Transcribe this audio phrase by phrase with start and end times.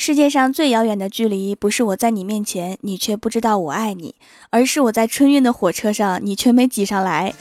[0.00, 4.14] 世界上最遥远的距离，不是我在你面前，你却不知道我爱你，
[4.50, 7.34] 而是我在春运的火车上，你却没挤上来。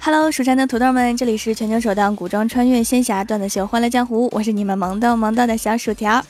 [0.00, 6.20] Hello，蜀山的土豆们，这里是全球首档古装穿越仙侠段子秀《欢乐江湖》，我是你们萌豆萌豆的小薯条。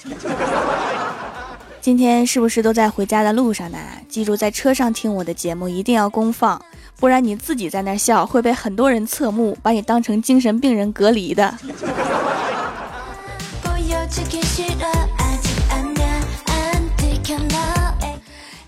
[1.83, 3.79] 今天是不是都在回家的路上呢？
[4.09, 6.65] 记住，在车上听我的节目一定要公放，
[7.01, 11.53] 不然你自己在那笑会被很多人侧目，把你当成精神病人隔离的。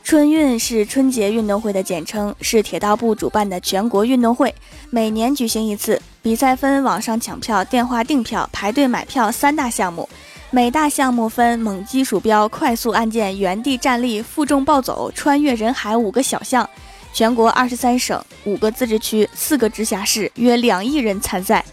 [0.03, 4.53] 春运是春节运动会的简称，是铁道部主办的全国运动会，
[4.91, 6.03] 每年举行一次。
[6.21, 10.09] 比赛分网上抢票、电话订票、排队买票三大项目。
[10.55, 16.71] 每大项目分猛击鼠标、快速按键、原地站立、负重暴走、穿越人海五个小项，
[17.13, 21.65] 全国二十三省、五个自治区、四个直辖市，约两亿人参赛。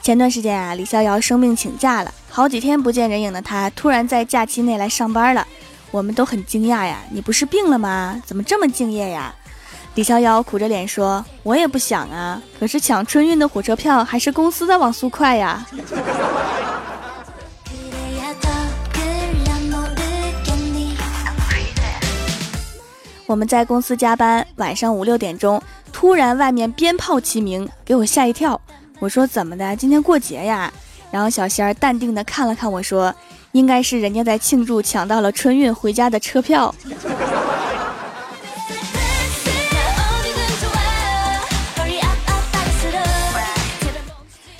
[0.00, 5.44] 前段时间啊，李逍遥生病请假了，好几天不见人影的他，突然在假期内来上班了，
[5.90, 7.00] 我们都很惊讶呀！
[7.10, 8.22] 你不是病了吗？
[8.24, 9.34] 怎么这么敬业呀？
[9.96, 15.66] 李逍遥苦着脸说：“我也不想啊，可是抢春运的火车票还是公司的网速快呀。”
[23.24, 25.60] 我们在公司加班，晚上五六点钟，
[25.94, 28.60] 突然外面鞭炮齐鸣，给我吓一跳。
[28.98, 29.74] 我说：“怎么的？
[29.76, 30.70] 今天过节呀？”
[31.10, 33.14] 然后小仙儿淡定的看了看我说
[33.52, 36.74] ：“应该是人家在庆祝抢到了春运回家的车票。”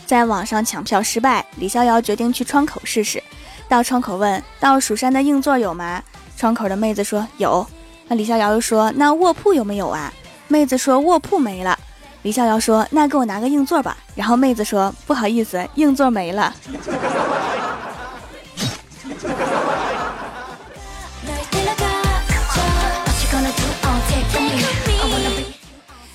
[0.07, 3.21] 在网上抢票失败，李逍遥决定去窗口试试。
[3.69, 6.01] 到窗口问：“到蜀山的硬座有吗？”
[6.39, 7.67] 窗口的妹子说：“有。”
[8.07, 10.13] 那李逍遥又说：“那卧铺有没有啊？”
[10.47, 11.77] 妹子说：“卧铺没了。”
[12.23, 16.55] 李逍遥说：“那给我拿个硬座吧。”然后妹子说：“不好意思，硬座没了。”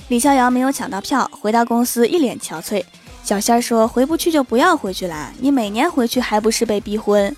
[0.07, 2.81] 李逍遥没有抢到票，回到公司一脸憔悴。
[3.23, 7.33] 小仙儿说：“回不去就不要回去啦，你每年回去还不是被逼婚？”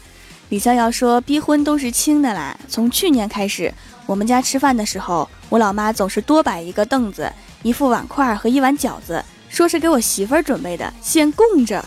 [0.50, 2.58] 李逍遥说：“逼婚都是轻的啦。
[2.68, 3.74] 从去年开始，
[4.06, 7.32] 我们家吃饭的时候，我老妈总是多摆一个凳子、
[7.64, 11.84] 一副碗筷和一碗饺子，说是给我媳妇儿准备的，先供着，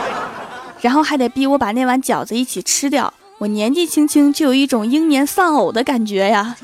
[0.80, 3.12] 然后还得逼我把那碗饺子一起吃掉。
[3.38, 6.56] 我年纪轻轻就有一种英年丧偶的感觉呀。”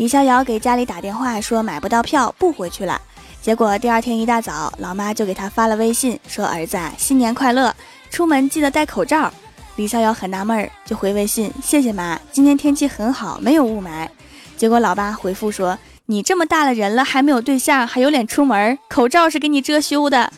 [0.00, 2.98] 李逍遥给家里打电话说买不到票，不回去了。
[3.42, 7.76] 结果第二天一大早，老妈就给他发了微信说：“儿子，新年快乐，
[8.08, 9.30] 出门记得戴口罩。”
[9.76, 14.08] 李逍遥很纳闷，就回微信：“谢谢妈，今天天气很好，没有雾霾。”
[14.56, 15.78] 结果老爸回复说
[16.08, 18.78] ：“你这么大的人了，还没有对象，还有脸出门？
[18.88, 20.32] 口罩是给你遮羞的。”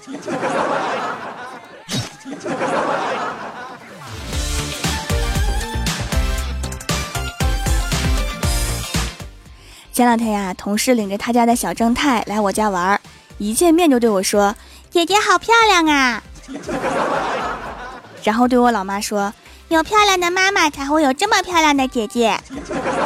[9.92, 13.00] 前两天呀，同事领着他家的小正太来我家玩儿，
[13.38, 14.54] 一见面就对我说
[14.90, 16.22] ：“姐姐好漂亮啊！”
[18.24, 19.32] 然后对我老妈说
[19.68, 22.40] ：“有漂亮的妈妈才会有这么漂亮的姐姐。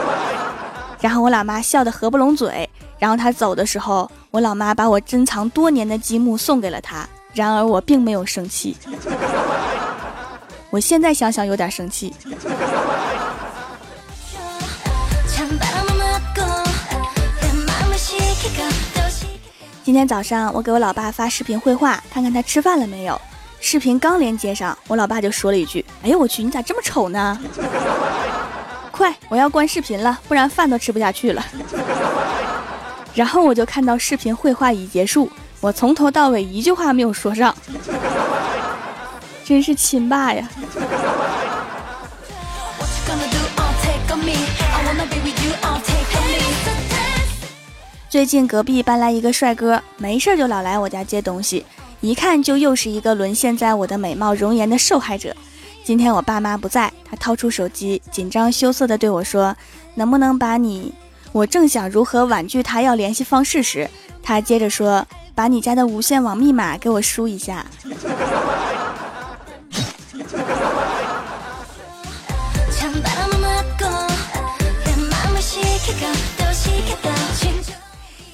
[1.00, 2.69] ”然后我老妈笑得合不拢嘴。
[2.98, 7.06] 然后他走的时候，我老妈把我珍藏多年的积木送给了他。
[7.34, 8.74] 然而我并没有生气，
[10.70, 12.14] 我现在想想有点生气。
[19.86, 23.20] 今天早上我给我老爸发视频绘画，看看他吃饭了没有。
[23.60, 27.38] 视频刚连接上，我老爸就说了一句：“哎呦我去，你咋这么丑呢？”
[28.91, 31.47] 快，我要关视频了，不然饭都吃不下去了。
[33.15, 35.30] 然后我就看到视频绘画已结束，
[35.60, 37.54] 我从头到尾一句话没有说上，
[39.47, 40.48] 真是亲爸呀！
[48.16, 51.66] 最近隔壁搬来一个帅哥，没事就老来我家接东西，
[52.01, 55.36] 一看就又是一个沦陷在我的美貌容颜的受害者。
[55.84, 59.54] 今天我爸妈不在，他掏出手机，紧张羞涩地对我说
[59.97, 60.95] ：“能不能把你……”
[61.33, 63.86] 我正想如何婉拒他要联系方式时，
[64.22, 67.66] 他接着说：“把你家的无线网密码给我输一下。”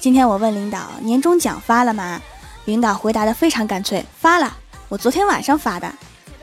[0.03, 2.21] 今天我问领导年终奖发了吗？
[2.65, 4.53] 领导回答的非常干脆，发了，
[4.89, 5.89] 我昨天晚上发的。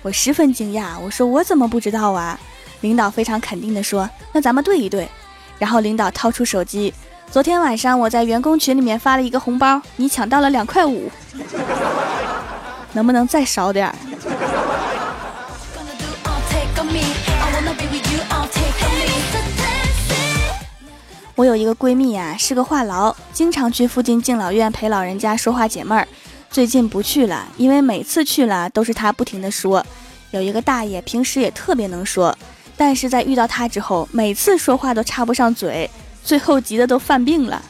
[0.00, 2.40] 我十分惊讶，我说我怎么不知道啊？
[2.80, 5.06] 领导非常肯定的说，那咱们对一对。
[5.58, 6.94] 然后领导掏出手机，
[7.30, 11.12] 昨天晚上我在员工群里面发了一个红包，你抢到了两块五，
[12.94, 13.94] 能不能再少点儿？
[21.40, 26.06] 我有一个闺蜜呀，是个话痨，经常去附近敬老院陪老人家说话解闷儿。
[26.50, 29.82] 最近不去了，因为每次去了都是她不停的说。
[30.32, 32.36] 有一个大爷平时也特别能说，
[32.76, 35.90] 但是在遇到他之后，每次说话都插不上嘴，
[36.22, 37.62] 最后急得都犯病了。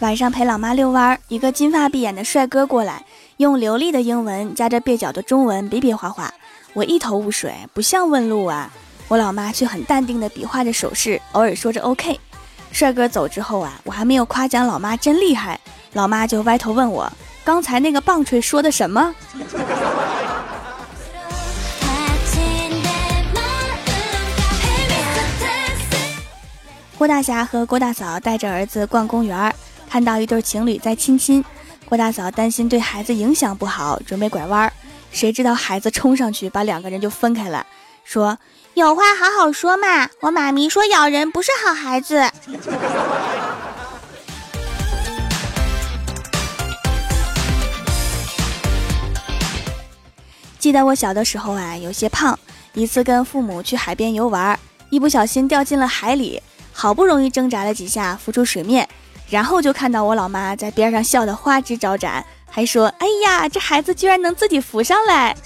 [0.00, 3.04] 晚上陪老妈遛弯，一个金发碧眼的帅哥过来。
[3.38, 6.32] 用流利的英文加着蹩脚的中文比比划划，
[6.72, 8.70] 我一头雾水，不像问路啊。
[9.08, 12.18] 我老妈却很淡定地比划着手势，偶尔说着 OK。
[12.70, 15.58] 帅哥走之后啊，我还没有夸奖老妈真厉害，
[15.94, 17.12] 老妈就歪头问我
[17.44, 19.12] ：“刚才那个棒槌说的什么？”
[26.96, 29.52] 郭大侠和郭大嫂带着儿子逛公园，
[29.90, 31.44] 看到一对情侣在亲亲。
[31.86, 34.72] 郭大嫂担心对孩子影响不好，准备拐弯儿，
[35.12, 37.66] 谁知道孩子冲上去把两个人就分开了，
[38.04, 38.38] 说
[38.74, 42.30] ：“有话好好说嘛，我妈咪说咬人不是好孩子。
[50.58, 52.38] ”记得我小的时候啊，有些胖，
[52.72, 54.58] 一次跟父母去海边游玩，
[54.88, 56.42] 一不小心掉进了海里，
[56.72, 58.88] 好不容易挣扎了几下，浮出水面。
[59.34, 65.34] 然后就看到我老妈在边上笑得花枝招展，还说：“哎呀，这孩子居然能自己浮上来。”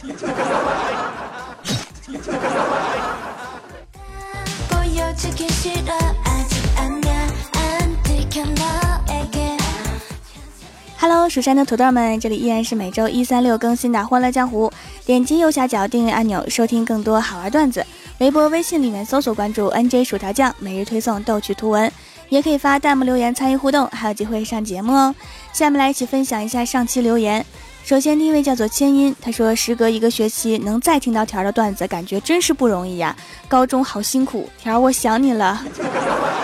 [11.00, 14.68] Hello，蜀山的土豆们，这里依然是每周一、三、六更新的《欢乐江湖》。
[15.06, 17.86] 点击右下角订阅按钮，收听更多好玩段子。
[18.18, 21.90] 微博、微信里面搜索关注 “nj 薯条酱”，每日推送逗趣图文。
[22.28, 25.14] 也可以发弹幕留言参与互动，还有机会上节目哦。
[25.52, 27.44] 下面来一起分享一下上期留言。
[27.84, 33.16] 首先第一位叫做千音，他说时隔一个学期能再听到条的段子，感觉真是不容易呀。
[33.48, 35.64] 高中好辛苦，条我想你了。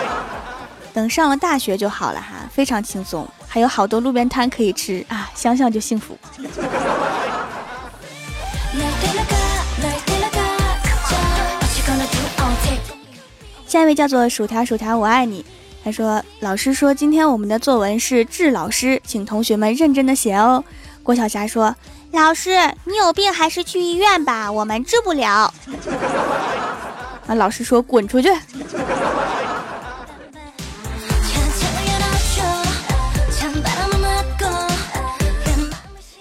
[0.94, 6.16] 等上了大学就好了哈，非常轻松，还有好多路边摊可以吃啊，想想就幸福。
[13.66, 15.44] 下一位叫做薯条薯条，我爱你。
[15.84, 20.64] 他说：“老师说今天我们的作文是治老师，请同学们认真的写哦。”
[21.04, 21.76] 郭晓霞说
[22.12, 25.52] ：“老师，你有病还是去医院吧，我们治不了。”
[27.28, 28.28] 啊，老师说：“滚出去。”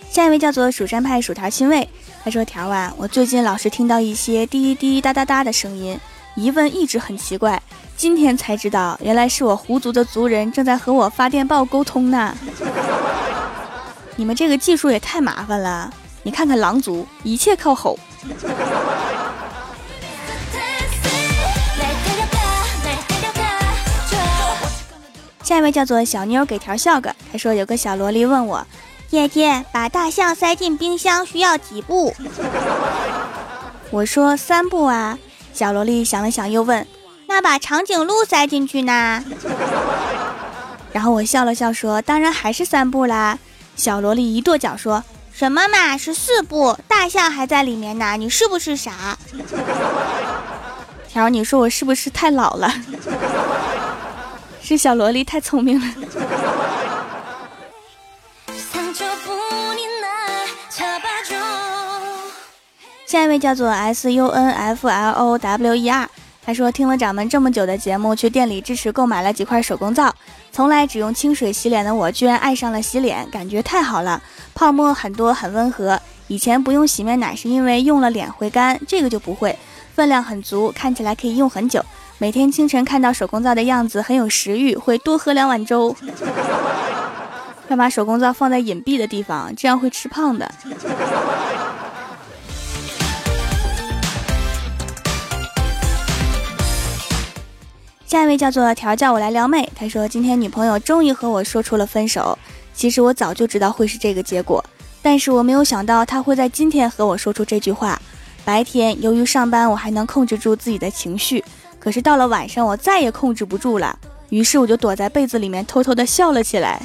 [0.10, 1.88] 下一位叫做蜀山派薯条亲卫，
[2.24, 5.98] 他说：“条啊，我最近老是听到一些滴滴滴哒哒哒的声音，
[6.36, 7.62] 疑问一直很奇怪。”
[7.96, 12.36] 今天才知道，原来是我狐族的族人正在和我发电报沟通呢。
[14.16, 15.94] 你们这个技术也太麻烦了。
[16.24, 17.98] 你看看狼族，一切靠吼。
[25.44, 27.16] 下一位叫做小妞，给条笑个。
[27.32, 28.66] 他说有个小萝莉问我，
[29.08, 32.14] 姐姐，把大象塞进冰箱需要几步？
[33.92, 35.18] 我说三步啊。
[35.54, 36.86] 小萝莉想了想，又问。
[37.28, 39.24] 那把长颈鹿塞进去呢？
[40.92, 43.40] 然后我笑了笑说：“当然还是三步啦。”
[43.76, 49.18] 小萝莉一跺脚说：“什么嘛，是四步，大象还在里面呢，你是不是傻？”
[51.10, 52.72] 条，你说我是不是太老了？
[54.62, 55.88] 是小萝莉太聪明了。
[63.14, 66.10] 下一位叫做 S U N F L O W E R。
[66.44, 70.12] 他说：“听了掌门这么久的节目，去店里支持购买了几块手工皂。
[70.52, 74.20] 从来只用清水洗脸的我，居然爱上了洗脸，感觉太好了，
[74.56, 76.02] 泡沫很多，很温和。
[76.28, 79.56] 以前不用洗面奶是因为用了脸会干，这个就不会，
[79.94, 81.86] 分量很足，看起来可以用很久。
[82.18, 85.96] 每天清晨看到手工皂的样子，很有食欲，会多喝两碗粥。
[87.68, 90.52] 要把手工皂放在隐蔽的地方，这样会吃胖的。”
[98.14, 102.38] 下一位叫做条叫我来撩妹，他说今天女朋友终于和我说出了分手。
[102.72, 104.64] 其实我早就知道会是这个结果，
[105.02, 108.00] 但是我没有想到他会在今天和我说出这句话。
[108.46, 111.44] 白天由于上班，我还能控制住自己的情绪，
[111.80, 113.98] 可是到了晚上，我再也控制不住了。
[114.30, 116.80] 于是我就躲在被子里面偷偷的笑了起来。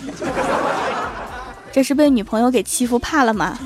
[1.71, 3.59] 这是被女朋友给欺负怕了吗？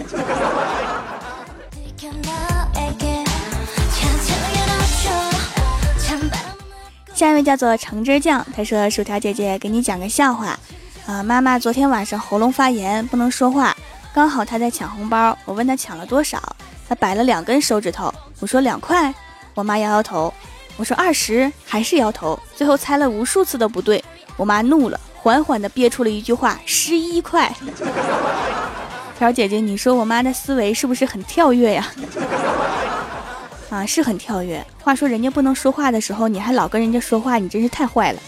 [7.22, 10.58] 下一位叫做橙汁酱，他说：“薯条姐姐给你讲个笑话，
[11.06, 13.76] 啊，妈妈昨天晚上喉咙发炎不能说话，
[14.12, 16.42] 刚好她在抢红包，我问她抢了多少，
[16.88, 19.14] 她摆了两根手指头，我说两块，
[19.54, 20.34] 我妈摇摇头，
[20.76, 24.04] 我说二十，还是摇头，最后猜了无数次都不对，
[24.36, 27.54] 我妈怒了，缓缓地憋出了一句话：十一块。
[29.16, 31.88] 条姐姐，你说我妈的思维是不是很跳跃呀？”
[33.72, 34.62] 啊，是很跳跃。
[34.82, 38.20] 话说人家不能说话的时候，你还老跟人家说话，你真是太坏了。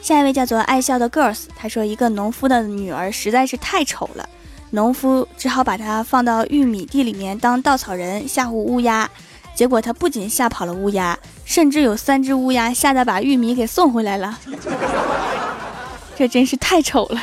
[0.00, 4.28] 下一位叫做爱笑的 girls，他说一个农夫的女儿实在是太丑了，
[4.70, 9.10] 农夫只好把她放到玉米地里面当稻草人吓唬乌鸦，
[9.56, 14.38] 结果他不仅吓跑了乌鸦，甚至有三只乌鸦吓得把玉米给送回来了。
[16.16, 17.20] 这真是太丑了。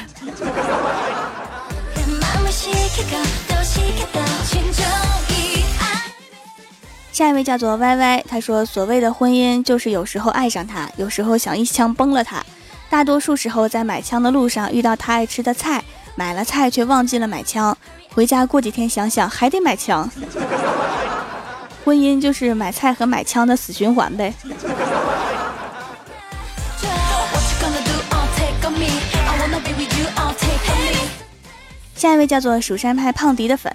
[7.12, 12.44] 下一位叫做 Y Y，他说：“所谓的婚姻，就是有时候爱上他，有时候想一枪崩了他。
[12.90, 15.84] 大多数时候，在买枪的路上遇到他爱吃的菜，
[16.16, 17.78] 买了菜却忘记了买枪，
[18.14, 20.10] 回家过几天想想还得买枪。
[21.86, 24.34] 婚姻就是买菜和买枪的死循环呗。”
[32.02, 33.72] 下一位叫做蜀山派胖迪的粉，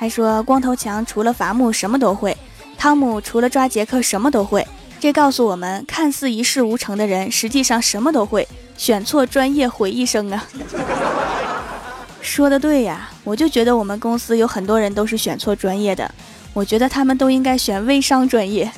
[0.00, 2.36] 他说：“光头强除了伐木什么都会，
[2.76, 4.66] 汤姆除了抓杰克什么都会。
[4.98, 8.48] 这告诉我们，看似一事无成的人，实际上什么都会。
[8.76, 10.44] 选错专业毁一生啊！”
[12.20, 16.12] 说的对呀，我就觉得我们公司有很多人都是选错专业的，
[16.52, 18.68] 我觉得他们都应该选微商专业。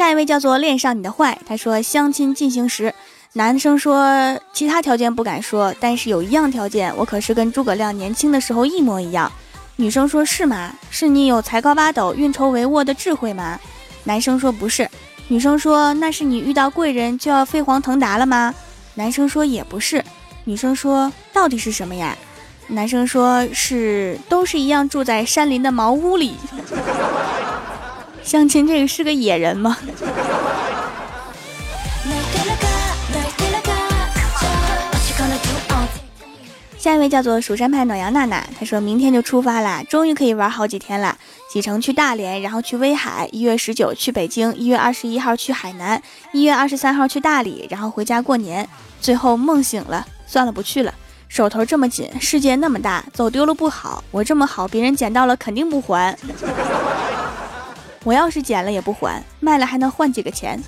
[0.00, 2.94] 下一位叫做恋上你的坏，他说相亲进行时，
[3.34, 9.30] 男生说其他条件不敢说，但是有一样条件，我可是跟诸葛亮年轻的时候一模一样。
[9.76, 10.72] 女生说是吗？
[10.90, 13.60] 是你有才高八斗、运筹帷幄的智慧吗？
[14.04, 14.88] 男生说不是。
[15.28, 18.54] 女生说那是你遇到贵人就要飞黄腾达了吗？
[18.94, 20.02] 男生说也不是。
[20.44, 22.16] 女生说到底是什么呀？
[22.68, 26.36] 男生说是都是一样住在山林的茅屋里。
[28.30, 29.76] 相亲这个是个野人吗？
[36.78, 41.18] 下一位叫做蜀山派暖阳娜娜，她说明天就出发啦，终于可以玩好几天了。
[41.50, 48.68] 启程去大连，然后去威海，一月十九去北京，一月二十一号去海南，一月二十三号去大理，然后回家过年。
[49.00, 50.94] 最后梦醒了，算了，不去了。
[51.26, 56.16] 手头这么紧，世界那么大，走丢了不好，我这么好，别人捡到了肯定不还。
[58.02, 60.58] 我要是捡了也不还，卖了还能换几个钱。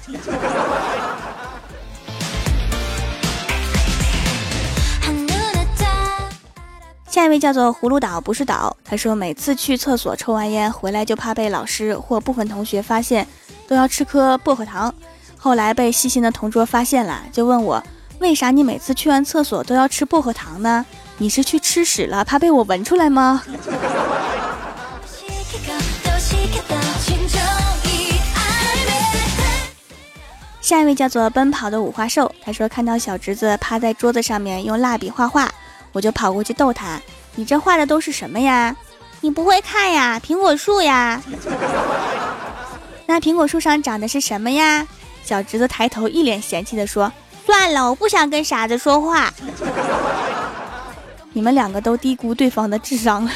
[7.07, 8.75] 下一位叫做葫芦岛，不是岛。
[8.85, 13.27] 他说每次去厕所抽完烟回来，就怕被老师或部分同学发现，
[13.67, 14.95] 都要吃颗薄荷糖。
[15.37, 17.83] 后来被细心的同桌发现了，就问我
[18.19, 20.85] 为啥你每次去完厕所都要吃薄荷糖呢？
[21.19, 23.43] 你是去吃屎了，怕被我闻出来吗？
[30.73, 35.47] 下一位叫做奔跑的五花兽，他说看到小侄子趴在桌子上面用蜡笔画画，
[35.93, 36.99] 我就跑过去逗他
[37.37, 38.75] ：“你这画的都是什么呀？
[39.21, 40.19] 你不会看呀？
[40.19, 41.21] 苹果树呀？
[43.05, 44.87] 那苹果树上长的是什么呀？”
[45.23, 47.13] 小侄子抬头一脸嫌弃的说
[47.45, 49.31] ：“算了，我不想跟傻子说话。
[51.35, 53.31] ”你们两个都低估对方的智商了。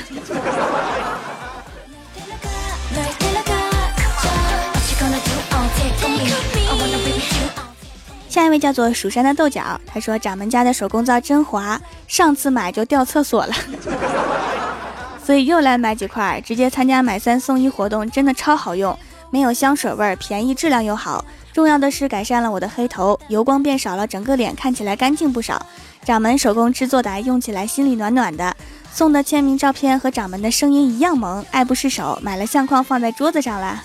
[8.58, 13.54] 叫做蜀山的豆角，他说掌门家的手工皂真滑，上次买就掉厕所了，
[15.24, 18.96] 所以又来买几块，直接参加买三送一活动，真的超好用，
[19.30, 25.60] 没有香水味，便宜，质量又好，重要的是改善了我的黑头，油光变少了，整个脸看起来干净不少。
[26.04, 28.54] 掌门手工制作的，用起来心里暖暖的。
[28.92, 33.82] 送的签名照片和掌门的声音一样萌，爱不释手，买了相框放在桌子上了。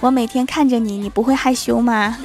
[0.00, 2.16] 我每天看着你，你不会害羞吗？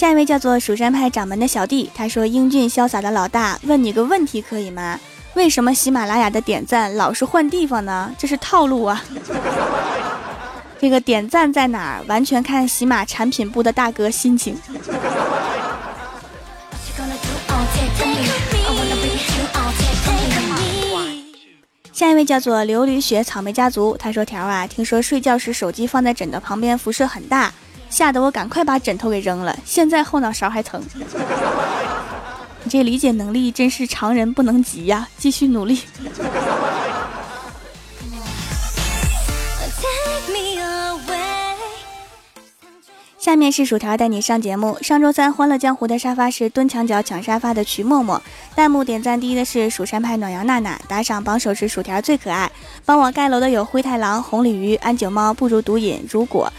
[0.00, 4.98] 下一位叫做蜀山派掌门的小弟，他说：“英俊潇洒的老大，问你个问题可以吗？
[5.34, 8.10] 为什么喜马拉雅的点赞老是换地方呢？
[8.16, 9.04] 这是套路啊！
[10.80, 14.56] 这个点赞在哪儿，完全看喜马产品部的大哥心情。”
[21.92, 27.52] 下一位叫做琉璃雪草莓家族，他说：“条啊，听说睡觉时手机放在枕头旁边辐射很大，
[27.90, 30.80] 吓得我赶快把枕头给扔了，现在后脑勺还疼。
[32.62, 35.82] 你这理解能力真是常人不能及呀，继续努力。”
[43.18, 44.78] 下面是薯条带你上节目。
[44.80, 48.20] 上周三，欢乐江湖的沙发是蹲墙角抢沙发的徐默默。
[48.56, 52.50] 弹幕点赞第一的是蜀山派暖阳娜娜，打赏榜首是薯条最可爱。
[52.86, 56.50] 帮我盖楼的有灰太狼、红鲤鱼、安九猫、不如毒瘾、如果、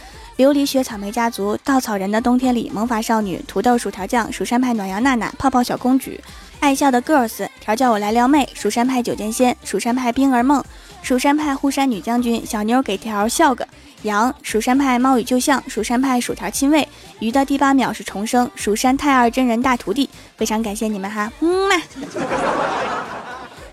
[0.41, 6.19] 琉璃雪草莓家族、稻草人的冬天里、萌法少女、土豆薯条酱、蜀山派暖阳娜娜、泡泡小公举、
[6.59, 10.63] 爱笑的 girls、调教我来撩妹、蜀山派九剑仙、蜀山派冰儿梦、
[11.03, 13.67] 蜀山派护山女将军、小妞给条笑个。
[14.01, 21.69] 羊蜀山派猫与旧相，蜀山派薯条亲喂鱼的第八秒是重生，蜀山太二真人大徒弟，非常感谢你们哈，嗯。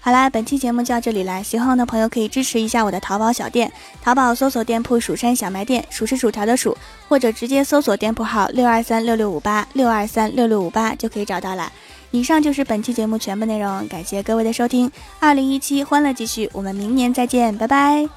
[0.09, 6.75] 好啦，本期节目就到这里啦，喜欢我的朋友可以支持一下我的淘宝小店，淘宝搜索店铺蜀山小卖店，数是薯条的数，
[7.11, 11.71] 或者直接搜索店铺号六二三六六五八六二三六六五八就可以找到了。
[12.11, 18.09] 以上就是本期节目全部内容，感谢各位的收听，二零一七欢乐继续，我们明年再见，拜拜。